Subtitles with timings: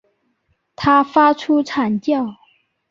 [0.75, 2.35] 他发出惨叫